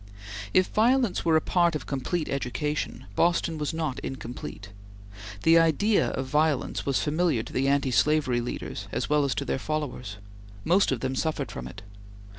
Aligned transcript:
If 0.51 0.65
violence 0.69 1.23
were 1.23 1.35
a 1.35 1.41
part 1.41 1.75
of 1.75 1.85
complete 1.85 2.27
education, 2.27 3.05
Boston 3.15 3.59
was 3.59 3.71
not 3.71 3.99
incomplete. 3.99 4.69
The 5.43 5.59
idea 5.59 6.07
of 6.07 6.25
violence 6.25 6.87
was 6.87 7.03
familiar 7.03 7.43
to 7.43 7.53
the 7.53 7.67
anti 7.67 7.91
slavery 7.91 8.41
leaders 8.41 8.87
as 8.91 9.11
well 9.11 9.25
as 9.25 9.35
to 9.35 9.45
their 9.45 9.59
followers. 9.59 10.17
Most 10.65 10.91
of 10.91 11.01
them 11.01 11.13
suffered 11.13 11.51
from 11.51 11.67
it. 11.67 11.83